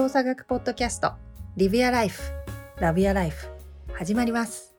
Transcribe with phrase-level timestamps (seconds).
[0.00, 1.12] 動作学ポッドキャスト
[1.58, 2.22] リビアライフ
[2.78, 3.48] ラビアライフ
[3.92, 4.74] 始まります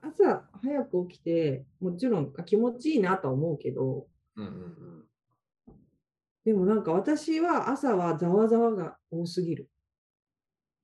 [0.00, 5.04] 朝早く起きて、もちろん気持ちいいなとは思うけど、うんうんうん。
[6.44, 9.68] でもなんか私は朝はざわざわが多すぎる。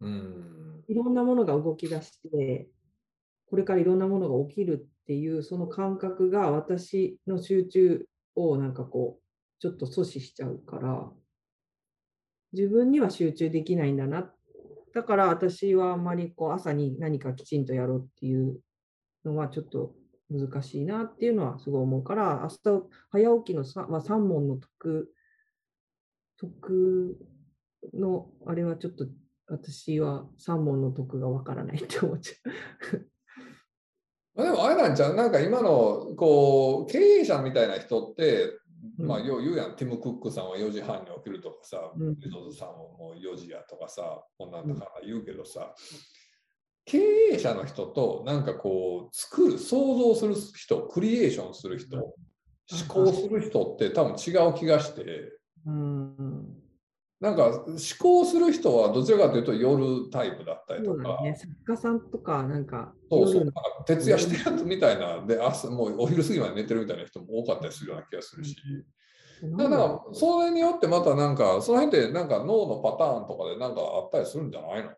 [0.00, 2.66] うんいろんなものが動き出して、
[3.48, 9.22] これからいろんなものが起きるっていうその感覚が私の集中をなんかこう、
[9.60, 11.08] ちょっと阻止しちゃうから、
[12.52, 14.32] 自分には集中できないんだな。
[14.94, 18.58] だから私はあんまりこう朝に何かきちんとやろうっていう
[19.24, 19.92] のはちょっと
[20.30, 25.12] 難しいなっていうのはすごい思うから、明日早起きのさ、まあ、3問の得、
[26.38, 27.16] 得
[27.94, 29.06] のあれはちょっと
[29.46, 32.50] 私は3問の得がわからないって思っちゃ
[34.36, 34.42] う。
[34.42, 35.16] でもあれなんちゃう？
[35.16, 38.52] なんか今のこう経営者みたいな人って、
[38.98, 42.14] まあうんよう言うやん、ティム・クックさんは4時半に起きるとかさ、うん。
[42.14, 45.74] ベゾスさんはもう4時やとかさ、こんなんだから言うけどさ、
[46.84, 46.98] 経
[47.32, 52.14] 営者の人となんかこう作る、想像する人、クリエーションする人、思
[52.88, 55.32] 考する人って多分違う気がして、
[55.66, 56.57] うん
[57.20, 63.52] なんか思考する人はどちらかというと夜タイプだったりとか、ね、作家さんとか、なんか、そうそう、
[63.86, 68.56] 徹夜してるやつみたいな、で、朝もうお昼過ぎまで寝てるみたいな人も多かったりするような気がするし、
[69.42, 74.90] だからそれによってまたなんか、その辺ってなんか脳のパターンとかでなんかあったりするんじゃないの？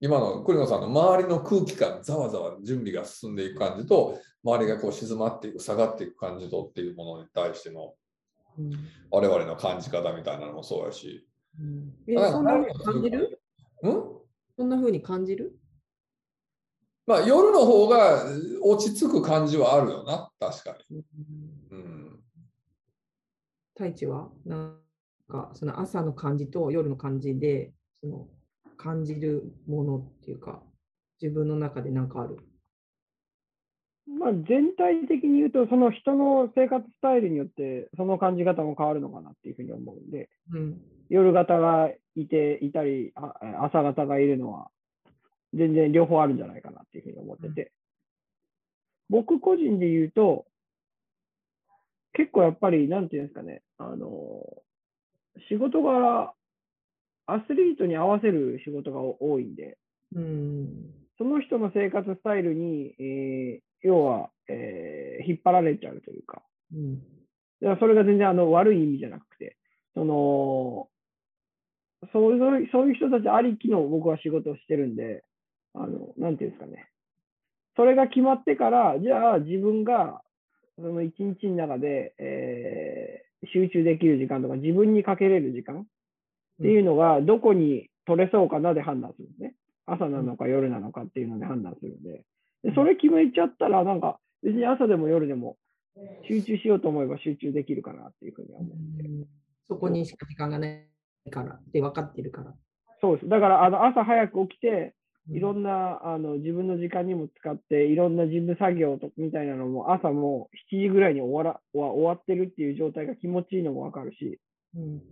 [0.00, 7.94] 今の栗野さんの周りの空気感、ざわざわ準備が進んでいく感じと、周りがこう静まっていく、下がっていく感じとっていうものに対しての
[8.58, 8.72] うん。
[9.10, 11.26] 我々の感じ方みたいなのもそうやし、
[11.60, 11.92] うん。
[12.06, 13.40] えそんな風に感じる？
[13.82, 14.02] うん？
[14.56, 15.58] そんな風に感じる？
[17.06, 18.24] まあ夜の方が
[18.62, 21.02] 落ち着く感じはあるよな、確かに。
[21.70, 21.78] うん。
[21.78, 22.20] うん。
[23.74, 24.30] 太一は？
[24.44, 24.78] なん
[25.28, 28.28] か、その朝の感じと夜の感じで、その
[28.76, 30.62] 感じるものっていうか、
[31.20, 32.38] 自分の中で何かある？
[34.06, 40.80] まあ、全体的に言うと、その人の生活スタイルによって、その感じ方も変わるのかなっていうふうに思うんで、うん。
[41.08, 43.34] 夜型がいていたり、あ
[43.64, 44.70] 朝型がいるのは、
[45.54, 47.72] 全然両方あるんじゃないかなっていうふうに思ってて、
[49.08, 50.46] 僕個人で言うと、
[52.12, 54.62] 結構やっぱり、なんていうんですかね、あの、
[55.48, 56.32] 仕事柄、
[57.26, 59.76] アスリートに合わせる仕事が多いんで、
[60.14, 61.05] うん。
[61.18, 66.42] その人の生活スタイルに、えー要は、えー引っ張られちゃうというか、
[66.74, 67.02] うん。
[67.78, 69.56] それが全然あの悪い意味じゃなくて、
[69.94, 70.88] その
[72.12, 75.24] そういうそういう人たちありきの僕は仕事をしてるんで、
[75.74, 76.88] あのなんていうんですかね、
[77.76, 80.22] それが決まってから、じゃあ自分が
[80.76, 85.84] その一日の中で、えー集中できる時間とか、自分にかけれる時間っ
[86.62, 89.45] ていうのが、どこに取れそうかなで判断するんですね。
[89.86, 92.24] 朝なのか夜なのかっていうので判断するんで。
[92.62, 95.56] でそれ決めちゃったら、なんか別に朝でも夜でも
[96.28, 99.26] 集中しようと思えば集中できるかなっていうふうには思って。
[99.68, 102.54] そこにしか時間がないからって分かってるから。
[103.00, 103.28] そうです。
[103.28, 104.94] だからあの朝早く起きて、
[105.30, 114.38] いろなんなあの自分の時間にも使って、いろんな事務作業とみたいなのも朝も7時ぐらいに終わらは終わってるっていう状態が気持ちいいのもわかるし、
[114.76, 115.02] うん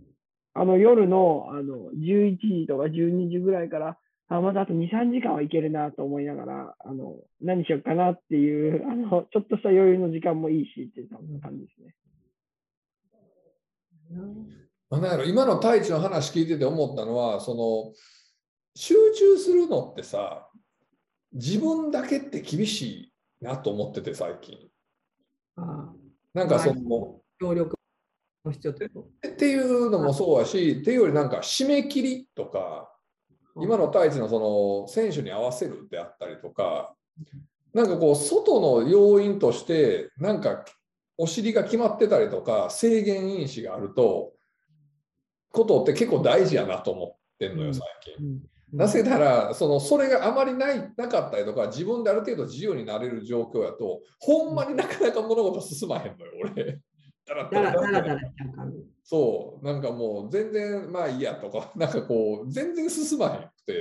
[0.57, 3.97] あの夜のあの11時とか12時ぐらいから、
[4.27, 11.09] あまだあと2、3時間はいけるなと思いながら、あの何しようかなっていうあの、ちょっとした余裕の時間もいいしっていう
[11.41, 11.95] 感じですね。
[14.89, 17.93] まあなんやろ今の太一の話聞いてて思ったのはその
[18.75, 20.47] 集中するのってさ
[21.33, 24.57] 自分だけって厳しいなと思ってて最近。
[25.55, 25.93] ああ。
[26.33, 27.75] なんかその、協力
[28.45, 32.94] の必要ってこっていうのもそうやしっていうよりなんか締め切りとかと
[33.57, 36.93] 今の太一のその選手に合わせるであったりとか
[37.73, 40.65] なんかこう外の要因としてなんか
[41.17, 44.33] お尻が決まってたりとか制限因子があると
[45.51, 47.81] ことって結構大事やなと思ってんのよ最
[48.17, 48.25] 近。
[48.25, 48.41] うん
[48.73, 56.81] なぜならそのそれがあまりないなかったりとか自分である程度自由になれる状況やとほんまになかなか物事進まへんのよ俺。
[57.27, 57.71] だらだら。
[57.71, 58.77] だらだだらしちゃう感じ。
[59.03, 59.65] そう。
[59.65, 61.71] なんかもう全然まあいいやとか。
[61.75, 63.73] なんかこう全然進まへんくて。
[63.73, 63.75] い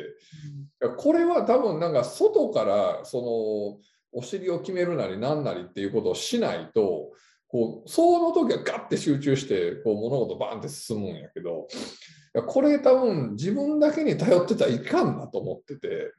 [0.81, 3.81] やこれは多分なんか外からそ
[4.13, 7.13] のお尻を決めるなりなんなりっていうことをしないと
[7.49, 11.69] こうその時はガッて集中してこう物事バーンって進むんやけど。
[12.47, 16.13] これ多分自分だけに頼ってたらいかんなと思ってて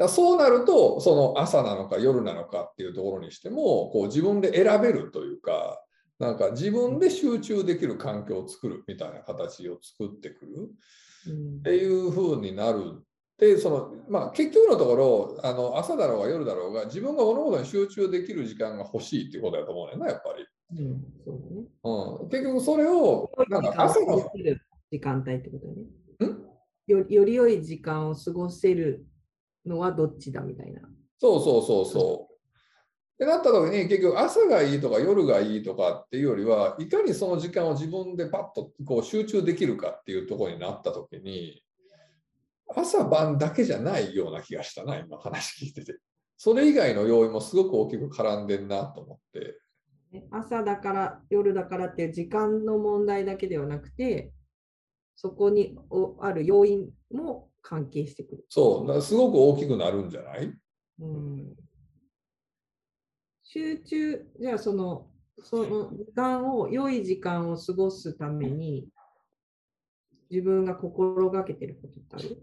[0.00, 5.84] だそうなるとその朝なのか夜なのかっていうところにしてもこう自分で選べるというか
[6.18, 10.70] なんか自分で集中できる環境を作るみたいな形を作ってくる
[11.28, 13.02] うんっていう風になる。
[13.36, 20.78] でそのまあ、結局のところあの朝だろうが夜だろうが自分が物事に集中できる時間が欲しいっていうことだと思うねんなやっぱり。
[20.78, 21.66] うん、そうだね。
[22.22, 24.30] うん、結局それをなんか朝の
[24.90, 26.32] 時間帯ってことだね。
[26.32, 26.50] ん？
[26.86, 29.06] よより良い時間を過ごせる
[29.66, 30.82] のはどっちだみたいな。
[31.18, 32.34] そうそうそうそう。
[32.34, 41.62] ってなった時に結局朝がいいとか夜がいいとかっていうよりはいかにその時間を自分でパッとこう集中できるかっていうところになった時に
[42.74, 45.98] 朝晩だけじゃないような気がしたな今話聞いてて。
[46.42, 49.58] それ以外の要因もすごく大きく絡んでんなと思って。
[50.10, 54.32] ね朝だから夜だからっていう時間の問題だけではなくて、
[55.16, 58.44] そこにおある要因も関係してくる。
[58.48, 60.52] そう、だからすごく大きくなるんじゃない？
[61.00, 61.56] うん、
[63.42, 65.08] 集中、じゃあその、
[65.42, 68.88] その時間を、良い時間を過ごすために、
[70.30, 72.42] 自分が心がけてることってある？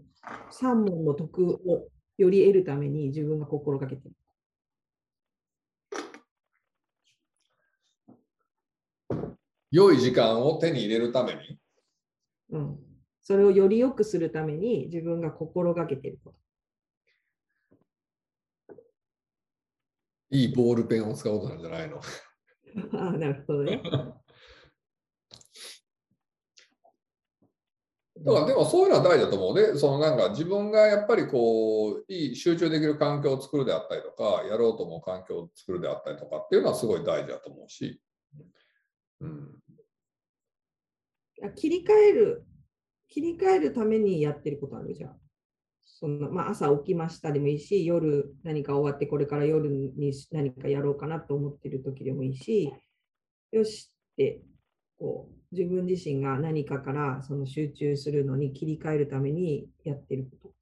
[0.50, 1.88] 三問の徳を
[2.18, 4.14] より得るために自分が心がけてる。
[9.70, 11.58] 良い時間を手に入れるために？
[12.50, 12.87] うん。
[13.28, 16.34] それをより良くするために自分が心がけてるこ
[20.30, 21.98] いいボールペンを使うことなんじゃないの？
[21.98, 22.04] と。
[22.98, 23.82] ああ、なるほどね。
[23.84, 23.90] だ
[28.32, 38.00] からでもそういうのは大事だと思うで、そのなんか自分がやっぱりこう、いい集中できる環境を作るであったりとか、やろうと思う環境を作るであったりとかっていうのはすごい大事だと思うし。
[39.20, 39.54] うん、
[41.44, 42.46] あ切り替える、
[43.08, 45.16] 切り替えるためにやってることあるじゃん。
[45.84, 52.72] そんなまあ、朝起きましたでもいいし、夜何か終わってこれから夜に何かやろうかなと思ってる時でもいいし、
[53.50, 54.42] よしって
[54.98, 60.52] こう自分自身が何かからその集中するのに切り替えるためにやってるこ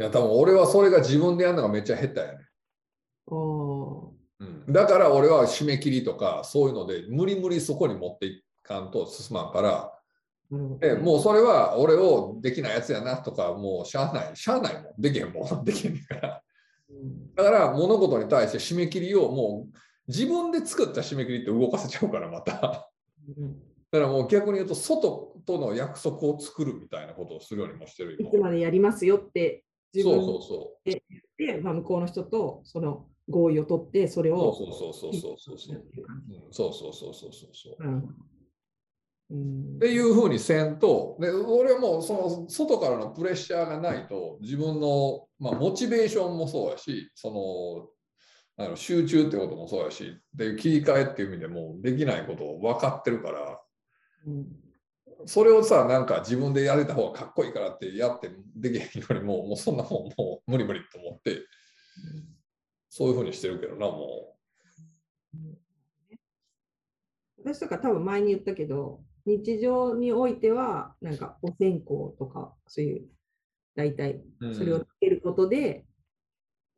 [0.00, 2.38] いや、多分俺はそれが自分でやるのがめっちゃ下手やね。
[3.26, 4.14] と。
[4.40, 10.00] うん、だから俺は締め切りとかそういうので無理無理そこに持っていかんと進まんから、あ
[10.52, 16.42] あ、なるほどでもうそれは俺をできないやつやなとか、もうしゃあない、しゃあないもん、できへんもん、 できへんから。
[16.90, 19.78] うんだから物事に対して締め切りをもう
[20.08, 22.52] 自分で作った締め切りって動かせちゃうからまた。
[22.52, 22.90] だか
[23.36, 23.62] うん
[23.92, 30.78] らもう逆に言うと外との約束を作るみたいなことをするようにもしてる今いつまでやりますよって自そう分そうそ
[31.38, 34.34] で、まあ、向こうの人とその合意を取って、それう。
[34.34, 36.34] をそうそうそうそうそうそうやってる感じ。
[36.34, 38.08] うんそうそうそうそうそうそう。
[39.30, 39.38] うん。
[39.38, 47.88] うんっていうふうにせんと、で俺はもうその外からのプレッシャーがないと、自分の、まあ、モチベーションもそうやし、その
[48.56, 53.60] なんやろ集中ってこともそうやし、で切り替えっていう意味でもうできないことを分かってるから、
[54.26, 54.46] うん。
[55.26, 61.38] それをさ、なんか自分でやれた方がかっこいいからってやってできへんよりも、もうそんなもんもう無理無理と思って、
[62.88, 64.36] そういうふうにしてるけどな、も
[67.44, 71.86] 私とか多分前に言ったけど、日常においては、なんかお線香
[72.18, 73.08] とか、そういう、
[73.76, 74.54] 大体、う。
[74.54, 75.84] それをつけることで、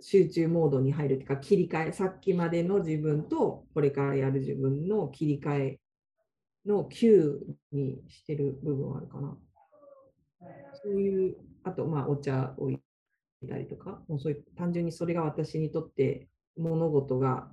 [0.01, 5.81] 集中モードに入るっていうか、切り替え、さっきまでの自分と、これからやる自分の切り替え
[6.67, 7.41] の Q
[7.73, 9.37] にしてる部分はあるかな。
[10.83, 12.81] そういう、あと、まあ、お茶を入
[13.43, 17.53] れたりとか、もうそういう、単純にそれが私にとって物事が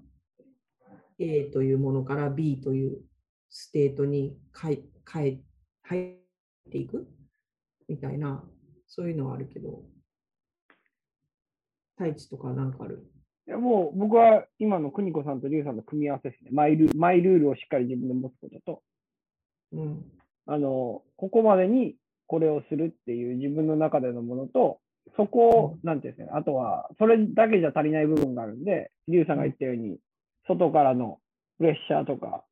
[1.19, 3.01] A というものから B という
[3.49, 5.39] ステートに変え
[5.83, 7.07] 入っていく？
[7.87, 8.43] みたいな、
[8.87, 9.81] そういうのはあるけど、
[11.97, 13.05] 太一とかなんかある？
[13.47, 16.51] いやもう僕は今の邦子さんと龍さんの組み合わせですね。
[16.51, 18.81] マイルマイルールをしっかり自分で持つことと、
[19.71, 20.03] うん。
[20.47, 24.79] あの、ここまでにこれをするっていう自分の中でのものと、
[25.15, 29.97] そこを、なんていうんですかね、あとは、それだけじゃ足りない部分があるんで、龍さんが言ったように、
[30.45, 31.19] 外からの
[31.57, 32.43] プレッシャーとか、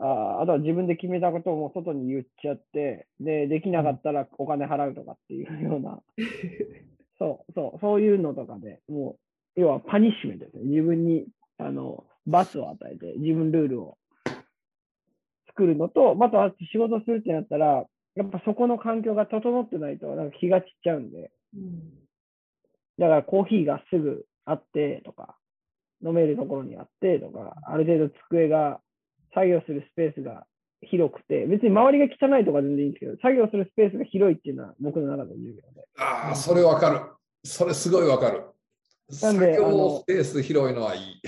[0.00, 6.00] ああとは自分で決めたことをもう外に言っちゃって、で、できなかったらお金払うとかっていうような、
[7.18, 9.16] そう、そう、そういうのとかでも
[9.56, 10.64] う、要はパニッシュメントですね。
[10.64, 11.26] 自分に、
[11.58, 13.98] あの、罰を与えて、自分ルールを
[15.48, 21.90] 作るのと、またあと仕事するってなったら、やっぱそこの環境が整ってないと、なんか気が散っちゃうんで、うん。
[22.98, 25.36] だからコーヒーがすぐあってとか、
[26.04, 28.80] 飲めるところにあってとか、ある程度机が、
[29.34, 30.46] 作業するスペースが
[30.82, 35.62] 広くて、別に周りが汚いとか全然いいんですけど、作業するスペースが広いっていうのは僕の中で重要で。
[35.98, 37.00] ああ、それわかる。
[37.44, 38.44] それすごいわかる。
[39.22, 41.22] なんで作業スペース広いのはいい。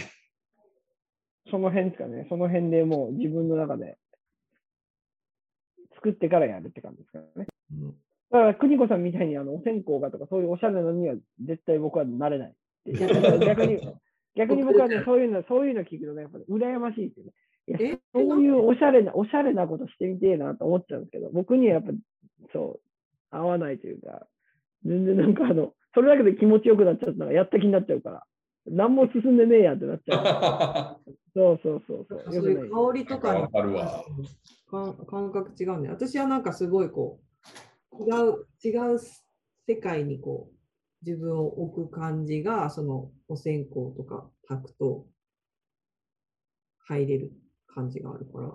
[1.51, 2.27] その辺ですかね。
[2.29, 3.99] その辺でもう自分の中で
[5.95, 7.47] 作ってからやるって感じですかね。
[7.73, 7.95] うん
[8.31, 12.55] だから、邦子さんみたいにあのお線香がとか、そういうおしゃれなのには絶対僕はなれない。
[12.87, 13.81] 逆に、
[14.37, 17.33] 逆に僕はね、そういうの、そういうの聞くとね、やっぱり羨ましいってね。
[18.13, 21.93] そういうおしゃれな、おしゃれなことしてみてえなと思っちゃうんですけど、僕にはやっぱ、
[22.53, 22.81] そ
[23.33, 24.27] う、合わないというか、
[24.85, 28.23] 全然なんかあの、それだけで気持ちよくなっちゃったら、やった気になっちゃうから、
[28.67, 31.11] 何も進んでねえやってなっちゃう。
[31.35, 32.23] そうそうそうそう。
[32.33, 33.49] そういいう香りとか
[34.71, 37.21] 感感覚違うんで、私はなんかすごいこ
[37.93, 38.99] う、違う、違う
[39.67, 45.07] 世界にこう、自分を置く感じが、そのお線香とか炊くと
[46.81, 47.33] 入れる
[47.75, 48.51] 感じがあるから。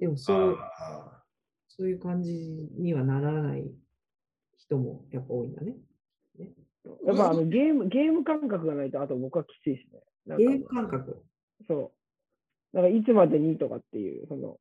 [0.00, 1.22] でもそう、あ
[1.68, 2.32] そういう感じ
[2.78, 3.70] にはならない
[4.58, 5.76] 人もやっぱ多いんだね。
[7.06, 10.36] やっぱあのゲーム、ゲーム感覚がないと、あと僕はきついですね。
[10.36, 11.24] ゲーム感覚。
[11.66, 11.92] そ
[12.72, 12.76] う。
[12.76, 14.58] なんかいつまでにとかっていう、その、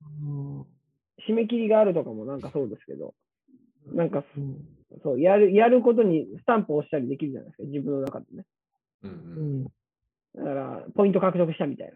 [1.28, 3.16] 締め切りがあるとかもなんかそうですけど、
[3.88, 4.66] なんかうん
[5.02, 8.46] そう、やる、やることにスタンプを押したりできるじゃないですか、自分の中でね。
[9.04, 9.68] ーうんううんん
[10.36, 11.94] だから、ポイント獲得したみたいな。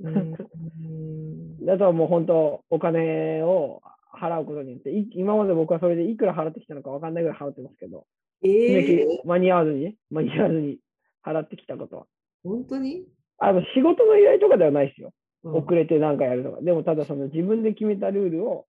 [0.00, 3.82] だともう本当、お金を
[4.20, 8.06] 払うことによって、い今まで僕はそれでいくら払ってきたのか分かんないぐらい払ってますけど、
[8.42, 10.78] えり間に合わずにね、間に合わずに
[11.24, 12.06] 払ってきたことは。
[12.44, 13.04] 本当に、
[13.38, 15.08] あの、仕事の依頼とかではないですよ。
[15.08, 15.18] うん
[15.54, 16.60] 遅れてなんかやるとか。
[16.60, 18.66] でも、ただその自分で決めたルールを、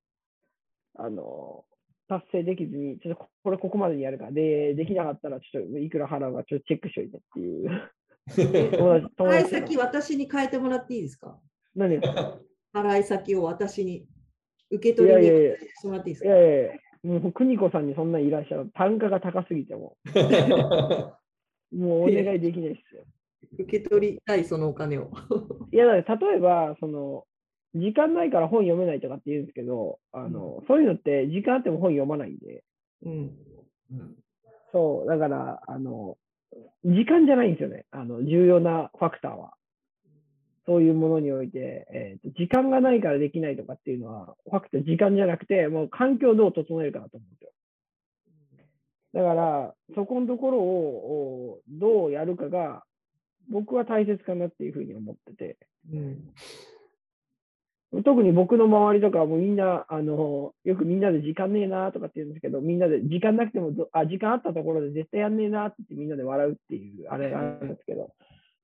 [0.95, 1.65] あの、
[2.07, 7.91] 達成できずに、ちょっとここれここまでにやるから、で、できなかったらちょっといくら払うかちょっとチェックしといてっていう。
[8.29, 11.39] 払い達先私に変えてもらっていいですか？
[11.75, 11.99] 何？
[12.73, 14.05] 払い先を私に
[14.69, 16.33] 受け取りにいやいやいやしてもらっていいですいか？
[16.35, 16.71] やいやいや、
[17.21, 18.69] もう邦子さんにそんないらっしゃる。
[18.73, 19.97] 単価が高すぎても、
[21.71, 23.03] もうお願いできないですよ。
[23.57, 25.11] 受け取りたいそのお金を。
[25.71, 27.25] いや、だから例えば、その、
[27.75, 32.63] 時間ないから本読めないとかって言うんですけど、あの、そういうのって時間あっても本読まないんで、
[33.05, 33.11] うん。
[33.91, 34.15] うん
[34.71, 36.17] そう、だから、あの、
[36.85, 37.85] 時間じゃないんですよね。
[37.91, 39.53] あの、重要なファクターは。
[40.65, 47.51] そういうものにおいて、えーと、時間がないからできないとかっていうのは、ファクター、時間じゃなくて、もう環境をどう整えるかだと思うんですよ。
[49.13, 52.83] だから、そこのところをどうやるかが、
[53.49, 55.57] 僕は大切かなっていうふうに思ってて、
[55.91, 56.29] うん。
[58.03, 68.11] 特に僕の周りとかはもうみんな、あの、よくみんなで時間ねえなとかって言うんですけど、みんなで時間なくてもど、あ、時間あったところで絶対やんねえなって言ってみんなで笑うっていう、あれがあるんですけど、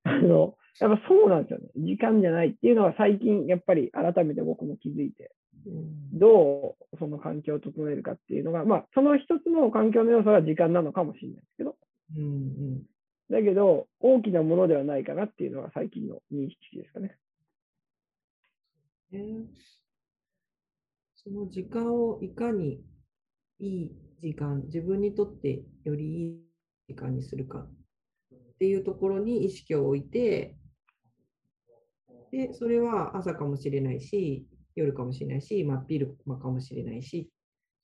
[0.04, 1.70] あの、やっぱそうなんですよね。
[1.76, 5.32] 時間じゃないっていうのは最近、やっぱり改めて僕も気づいて、
[5.66, 6.20] うん。
[6.20, 11.76] どうその環境を整えるかっていうのが、まあ、その一つの環境の要素は時間なのかもしれないですけど、
[12.16, 12.84] うん。
[13.32, 17.18] だけど、大きなものではないかなっていうのが最近の認識ですかね。
[19.24, 19.46] ね
[21.16, 22.82] その時間をいかに
[23.60, 23.92] いい
[24.22, 26.42] 時間、自分にとってよりいい
[26.88, 27.68] 時間にするかっ
[28.60, 30.56] ていうところに意識を置いて、
[32.32, 34.46] で、それは朝かもしれないし、
[34.76, 37.30] 夜かもしれないし、真っ昼間かもしれないし、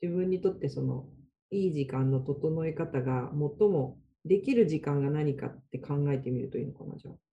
[0.02, 1.08] 自分にとってその
[1.52, 7.31] いい時間の整え方が最もできる時間が何かって考えてみるといいのかな、じゃあ。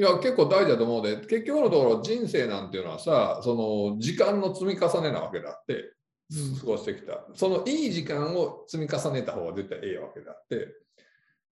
[0.00, 3.54] いや、結構大事だと思うで、結局のところ人生なんていうのはさ、そ
[3.92, 7.26] の時間の積み重ねなわけであって、うん過ごしてきた。
[7.34, 10.68] そのいい時間を積み重ねた方が絶対ええわけであって、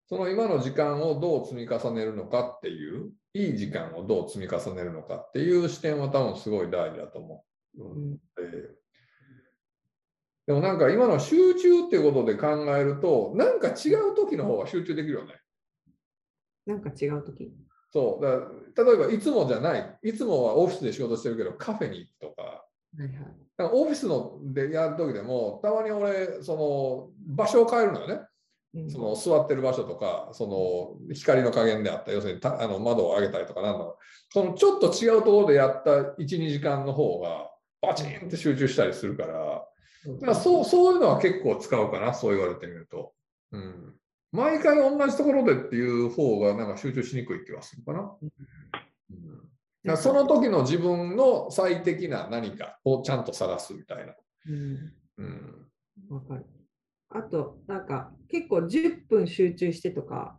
[0.08, 7.44] その今の時間をどう積み重ねるのかっていう、いい時間をどう積み重ねるのかっていう視点は多分すごい大事だと思
[7.78, 7.82] う。
[7.82, 8.20] ううんんで
[10.46, 15.34] でもなんか今の集中っていうことで考えると、なんか違う時の方が集中できるよね。
[16.66, 17.50] なんか違うとき。
[17.96, 18.24] そう。
[18.24, 22.60] だから例えばいつもじゃない、いつもはオフィスで仕事してるけど、カフェに行くとか、は
[22.98, 23.10] いはい。
[23.56, 26.56] かオフィスのでやる時でも、たまに俺、そ
[27.26, 28.20] の場所を変えるのよね。
[28.74, 28.90] うん。
[28.90, 33.86] その座ってる場所とか、その光の加減であった、要するにたあの窓を上げたりとかなんだ
[34.30, 37.50] そのちょっと違うところでやった1、2時間の方が、
[37.80, 39.66] バチンって集中したりするから、
[40.04, 43.14] そうまあ、そうそういうのは結構使うかな、そう言われてみると。
[43.52, 43.94] うん、
[44.36, 48.12] 毎回同じところでっていう方がなんか集中しにくい気がするかな。
[48.22, 48.30] うん
[49.96, 54.14] その時の自分の最適な何かをちゃんと探すみたいな。
[54.48, 55.68] うんうん、
[56.08, 56.44] わかる。
[57.10, 60.36] あと、なんか結構10分集中してとか、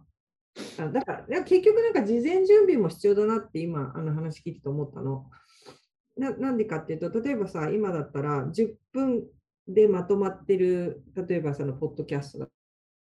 [0.79, 5.29] あだから結局なんか事前準備も必要だなって今あの話聞いてて思ったの。
[6.17, 9.23] ななんでかっていうと、例えばさ、今だったら10分
[9.67, 12.49] でまとまってる、例えばそのポッドキャストだっ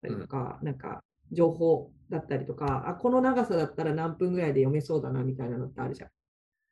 [0.03, 6.11] たりとか、なんか情報だったりとか、あこの長さだったら何分ぐらいで読めそうだなみたいなのってあるじゃん。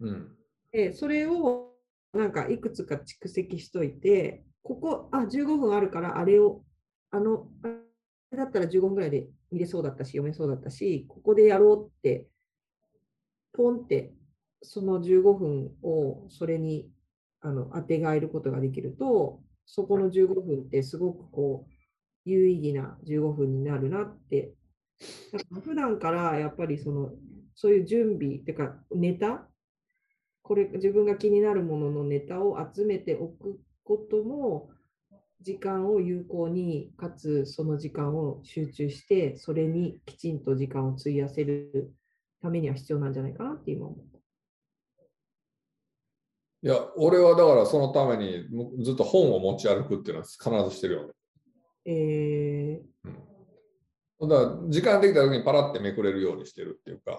[0.01, 0.37] うん。
[0.73, 1.71] で、それを
[2.13, 6.63] なんかいくつか蓄積しといて、ここ、あ、15分あるから、あれを、
[7.11, 7.69] あの、あ
[8.33, 12.27] れだったら15分ぐらいで見れそうだったし、読めそうだったし、ここでやろうって、
[13.53, 14.13] ポンって、
[14.63, 16.87] その15分をそれに
[17.41, 21.73] あの当てがえることができると、そこの15分ってすごくこう、
[22.25, 24.53] 有意義な15分になるなって。
[25.33, 27.11] だから普段からやっぱりその、
[27.55, 29.47] そういう準備、っていうかネタ？
[30.43, 34.71] これ自分が気になるもののネタを集めておくことも
[35.41, 41.93] 時間を有効にかつその時間を集中してそれにきちんと時間を費やせる
[42.43, 44.19] ためには必要なんじゃないかなって今思った。
[46.63, 48.45] いや、俺はだからそのために
[48.83, 51.13] ずっと本を持ち歩くっていうのは必ずしてるよね。
[51.85, 52.83] え
[54.21, 57.19] だから時間できた時にパラってめくれるようにしてるっていうか、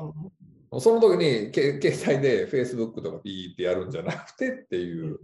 [0.72, 5.20] ーその時にけ携帯で Facebook とかピーってやるんじゃなくてっていう、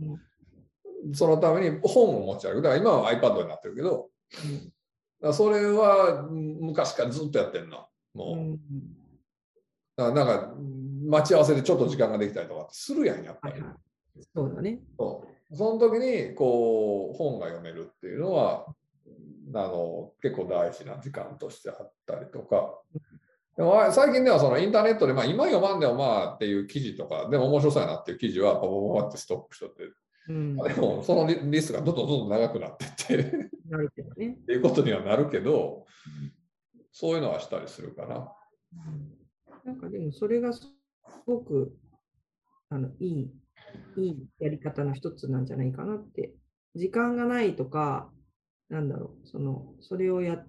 [1.13, 2.62] そのために本を持ち歩く。
[2.63, 4.67] だから今は iPad になってるけど、だか
[5.22, 7.88] らそれはうん昔からずっとやってんな。
[8.13, 8.38] もう。
[8.38, 8.60] うん
[9.96, 10.53] だからなんか
[11.08, 13.53] 待ち合わせでちょっと時間ができたりとかするやん、やっぱり。
[13.53, 13.77] はいはい
[14.34, 14.79] そうだね。
[14.98, 18.65] そうその時にこう本が読めるっていうのは
[19.54, 22.80] あの結構大事な時間としてあったりとか。
[23.56, 29.84] でもあ最近ではそのインターネットで、まあ、今読まんでもまあっていう記事とか、でも面白そうやなっていう記事はパパパパってストックしとって、
[30.30, 34.38] うん、でもそのリリストがどんどんどんどん長くなってってっなるけどね。
[34.46, 35.86] て いうことにはなるけど、
[36.92, 38.32] そういうのはしたりするかな。
[39.63, 40.68] なんかでもそれがす
[41.25, 41.75] ごく
[42.70, 43.32] あのいい、
[43.96, 46.36] いいやり方の一つなんじゃないかなって。
[46.75, 48.12] 時間がないとか、
[48.69, 50.47] なんだろう、その、それをやっ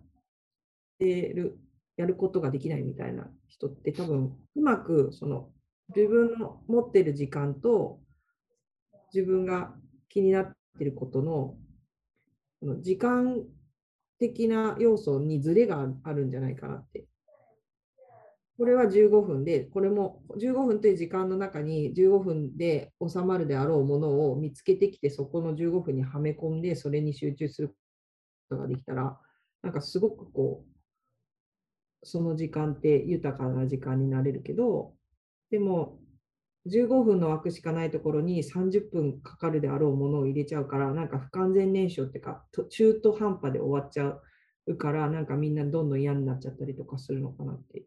[0.98, 1.58] てる、
[1.96, 5.50] やることができないみたいな人って多分、うまくその
[5.94, 8.00] 自分の持ってる時間と
[9.12, 9.74] 自分が
[10.08, 11.56] 気になってることの
[12.60, 13.44] その時間
[14.18, 17.04] 的な要素にズレがあるんじゃないかなって。
[18.58, 27.76] これは15分で、これも15分という時間の中に15分で収まるであろうものを見つけてきて、そこの15分にはめ込んで、それに集中する
[28.48, 29.18] ことができたら、
[29.62, 34.94] なんかすごくこう、その時間って豊かな時間になれるけど、
[35.50, 35.98] でも、
[36.66, 44.18] 15分の枠しかないところに30分かかるであろうものを入れちゃうから、なんか不完全燃焼っていうか、と中途半端で終わっちゃ
[44.66, 47.84] うから、なんかみんなどんどん嫌になっちゃったりとかするのかなって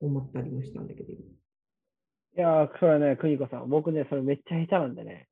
[0.00, 1.12] 思ったりもしたんだけど。
[1.12, 1.16] い
[2.34, 5.28] やー、それはね、邦子さん、僕ね、それめっちゃ下手なんでね。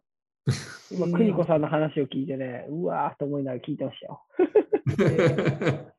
[0.90, 4.24] 今、うん邦子さんの話を聞いてね、うわーと思いながら聞いてましたよ。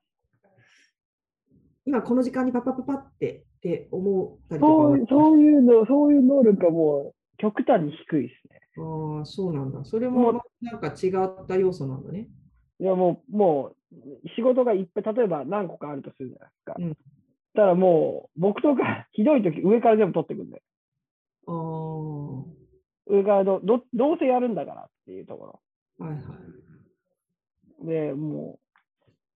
[1.85, 8.59] 今この時間にパパパパってって思ったりとかはそういうそういうの、そういう能力がもう極端に低いですね。
[8.77, 9.83] ああ、そうなんだ。
[9.83, 12.27] それもなんか違った要素なんだね。
[12.79, 16.75] いやもう、もう、仕事がいっぱい、例えば何個かあるとするじゃないですか。
[16.77, 16.97] うん
[17.53, 20.61] たらもう、僕とか、ひどい時上から全部取ってくんで。
[21.47, 21.53] ああ、
[23.05, 25.59] は上からどどどうせやるんだからっていうとこ
[25.99, 26.15] いはい。
[27.81, 27.87] ろ。
[27.87, 28.59] で、も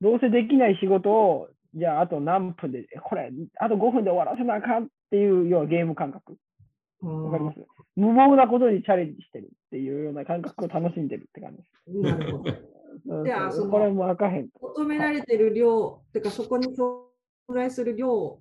[0.02, 6.38] う、どうせできない仕事を、じゃああと何分で、これ、あと5分で終わらせなあかんっていうようなゲーム感覚。
[7.04, 7.60] あわかりまーす
[7.96, 12.02] 無謀なことにチャレンジしてるっていうような感覚を楽しんでるって感じです。
[12.02, 12.52] なるほど。
[13.08, 14.50] う んじゃあそのこれもあかへん。
[14.62, 17.04] 求められてる量、てかそこに存
[17.54, 18.40] 在する量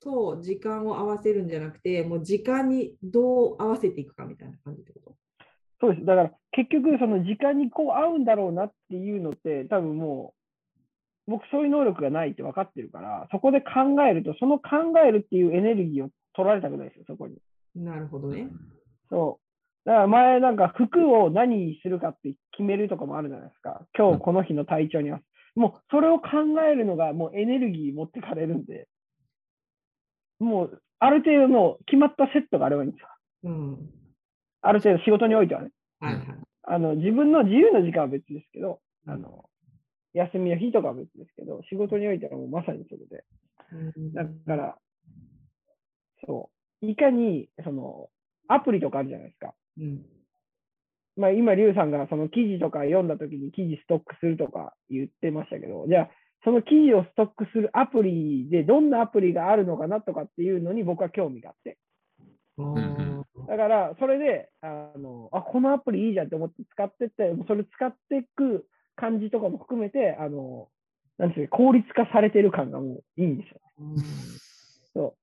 [0.00, 5.16] と時間を合わせるんじゃなくて、もう時間にどう合わせていくかみたいな感じってこと？
[5.80, 6.06] そうです。
[6.06, 10.34] だから結局その時間にこう合うんだろうなっていうのって多分も
[11.26, 17.36] う僕そういう能力がないって分かってるからそこで考えるとその考えるっていうエネルギーを取られたくないですよそこに。
[17.74, 18.48] なるほどね。
[19.10, 19.38] そ
[19.84, 19.88] う。
[19.88, 23.86] だから前なんか服を何にするかって決めるとかもあるじゃないですか。
[23.96, 26.28] 今日この日の体調に合わせもうそれを考
[26.70, 28.88] えるのがもうエネルギー持ってかれるんで、
[30.38, 33.08] もうある程度の決まったセットがあればいいんですよ。
[33.44, 33.90] うん。
[34.62, 35.70] ある程度仕事においてはね。
[36.00, 36.24] はいはい。
[36.68, 39.44] あの自分の自由な時間は別ですけど、あの
[40.14, 43.24] 休みの日とかは別ですけど、仕事においてはもうまさにそれで。
[43.72, 44.78] うんだから、
[46.26, 46.50] そ
[46.82, 48.08] う、いかにその
[48.48, 49.54] アプリとかあるじゃないですか。
[49.78, 50.06] うん
[51.16, 56.10] まあ、今、リュウさんがその記事とか読んだときに記事ストックするとか言ってましたけど、じゃあ、
[56.44, 61.78] その記事をストックするアプリでどんなアプリがあるのかなとかっていうのに僕は興味があって。
[63.48, 70.68] だから、それで、あの、あ、このアプリいいじゃんって思って使ってって、それ使っていく感じとかも含めて、あの、
[71.18, 73.60] なんていうか効率化されてる感がもういいんですよ。
[74.94, 75.16] そ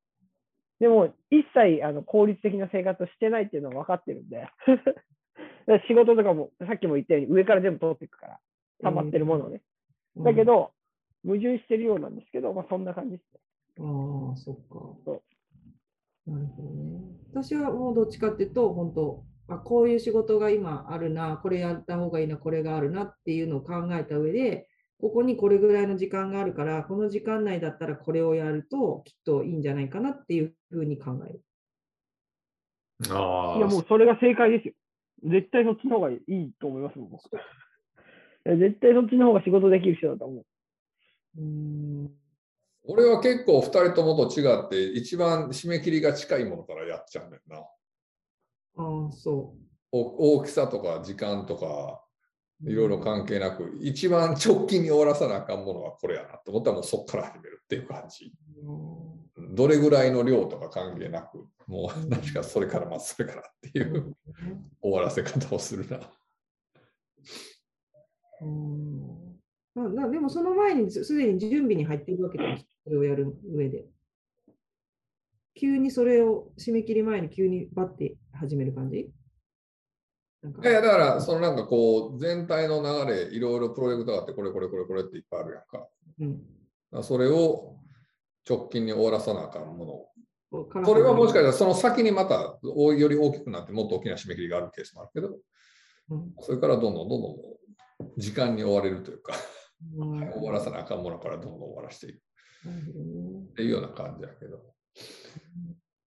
[0.79, 0.83] う。
[0.83, 4.47] でも、一切あの効率的な生活をしてないっていうのは分かってるんで、
[5.87, 8.39] 仕事とかも、さっきも言ったように上から全部取っていくから、
[8.83, 9.61] 溜まってるものをね。
[10.17, 10.71] うんだけ、ど、
[11.23, 13.39] 矛盾してるようなんですけど、まあそんな感じですね。
[13.79, 14.79] ああ、そっか。
[15.05, 15.23] そ
[16.25, 17.01] なるほどね。
[17.31, 24.67] 私はもうどっちかっていうと、本当あ、こういう仕事が今あるな、これやった方がいいな、これがあるなっていうのを考えた上で、
[24.99, 31.41] ここにこれぐらいの時間があるから、この時間内だったらこれをやるときっといいんじゃないかなっていうふうに考える。
[33.09, 34.73] あいや、もうそれが正解ですよ。
[35.25, 37.29] 絶対そっちの方がいいと思います、僕。
[38.45, 40.45] 絶対そっちの方が仕事できる人だと思う。
[41.37, 42.11] うーん。
[42.85, 47.57] 俺は結構2人ともと違って一番締め切りが近いものからやっちゃうんだよな。
[47.57, 49.55] ああ、そ
[49.91, 52.03] お大きさとか時間とか
[52.63, 52.71] う。
[52.71, 58.33] いろいろ関係なく一番直近に終わらさなあかんものはこれやなと思ったらもうそこから始めるっていう感じ。
[58.63, 59.23] うん
[59.55, 64.15] どれぐらいの量とか関係なくもう何かそれからまあそれからっていう
[64.81, 65.99] 終わらせ方をするな。
[68.41, 69.12] うん
[69.75, 72.65] まあなでもその前にすすでに準備に入っているわけです。
[72.83, 73.85] それをやる上で。
[75.55, 78.97] 急にそれを締め切り前に急にバッて始める感じ？
[78.99, 79.11] い
[80.65, 85.87] やだからそのなんかこう全体の流れいろいろプロジェクトがあってこれこれこれこれっていっぱいあるやんか。
[86.19, 87.03] うん。
[87.03, 87.77] それを
[88.47, 90.09] 直近に終わらさなあかんも
[90.55, 95.37] のそれはもしかしたらその先にまたおより大きくなってもっと大きな締め切りがあるケースもあるけど、
[96.09, 96.33] うん。
[96.41, 97.35] それからどんどんどんどん
[98.17, 99.33] 時間に追われるというか、
[99.97, 100.31] うん。
[100.31, 102.21] 終わらさなあかんものからどんどん終わらしていく。
[102.69, 104.59] っていうような感じだけど。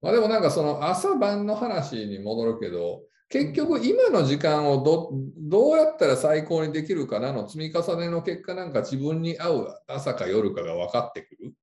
[0.03, 11.55] まあでもなんかその朝晩の話に戻るけど、結局今の時間をどどうやったら最高にできるかなの積み重ねの結果なんか自分に合う朝か夜かが分かってくる。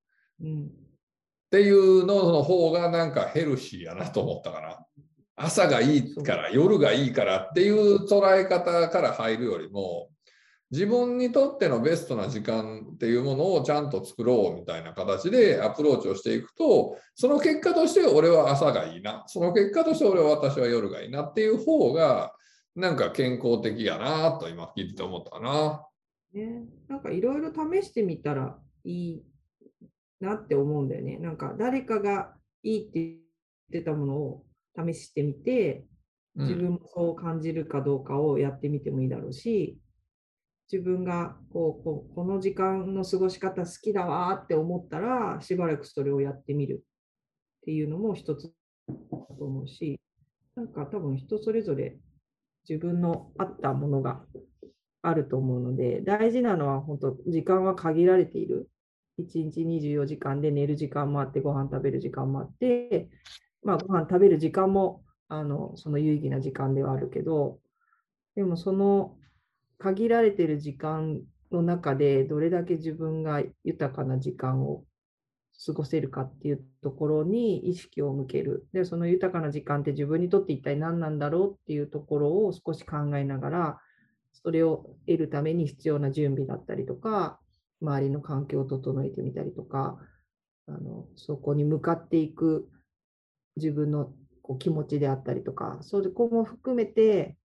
[0.42, 0.66] うん。
[0.66, 0.70] っ
[1.52, 4.86] ていうのの方がなんかヘルシーやなと思ったかな。
[5.36, 10.10] 朝がいいから夜がいいからっていう捉え方から入るよりも
[10.74, 22.34] 自分にとってのベストな時間っていうものをちゃんと作ろうみたいな形でアプローチをしていくとその結果として俺は朝がいいなその結果として俺は私は夜がいいなっていう方が
[22.76, 25.86] なんか健康的やなと今聞いてて思ったな。
[26.34, 29.24] ね、なんかいろいろ試してみたらいい
[30.22, 31.20] なって思うんだよね。
[31.20, 32.34] なんか誰かが
[32.64, 33.20] いいって言っ
[33.72, 34.44] てたものを
[34.76, 35.94] 試してみて、うん
[36.36, 39.78] 自分もそう感じるかどうかをやってみてもいいだろうし、
[40.74, 46.84] 自分がこうこうこの時間の過ごし方好きだわって思ったら、しばらくそれをやってみる
[47.62, 48.52] っていうのも一つ
[48.88, 48.94] だ
[49.38, 50.00] と思うし、
[50.56, 52.00] なんか多分人それぞれ
[52.68, 54.24] 自分の合ったものが
[55.04, 58.68] あると思うので、大事なのは本当、時間は限られている。
[59.20, 63.10] 1日24時間で寝る時間もあって、ご飯食べる時間もあって、
[63.62, 67.60] まあ、ご飯食べる時間もあのその有意義な時間ではあるけど、
[68.36, 69.16] でもその
[69.78, 74.84] 限られてる時間の中で、どれだけ自分が豊かな時間を
[75.66, 78.68] 過ごせるかっていうところに意識を向ける。
[78.74, 83.80] で、その豊かな時間って自分にとって一体何なんだろうっていうところを少し考えながら、
[84.34, 87.40] それを得るために必要な準備だったりとか、
[87.82, 90.00] 周りの環境を整えてみたりとか、
[90.68, 92.70] あのそこに向かっていく
[93.58, 97.38] 自分のこう気持ちであったりとか、そこも含めて、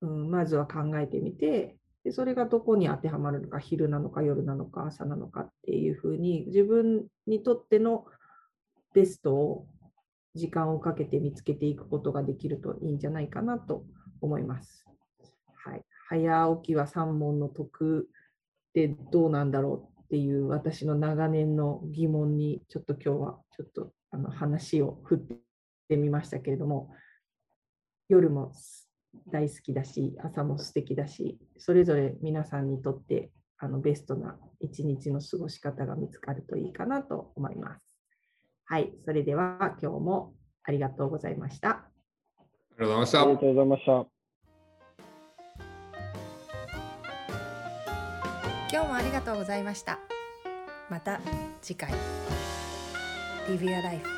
[0.00, 8.06] うん、まずは考えてみてで、それがどこに当てはまるのか、昼なのか夜なのか朝なのかっていうふうに、自分にとっての
[8.94, 9.66] ベストを
[10.34, 13.84] 時間をかけて見つけていくことができるといいんじゃないかなと
[14.22, 14.86] 思います。
[15.54, 25.18] はい、早起きは三問の得ってどうなんだろうっていう私の長年の疑問にちょっと今日はちょっとあの話を振っ
[25.88, 26.90] てみましたけれども
[28.08, 28.52] 夜も
[29.30, 37.98] 大好きだし朝も素敵だしそれぞれ皆さんにとってあのベストな一日の過ごし方が見つかるといいかなと思います。
[38.66, 41.70] はい、それでは今日もありがとうございました。
[41.70, 41.88] あ
[42.78, 43.32] りがとうございましたあり。
[43.32, 44.18] がとうございました。
[48.70, 49.98] 今日もありがとうございました
[50.90, 51.20] また
[51.62, 51.90] 次回
[53.48, 54.17] Live Your Life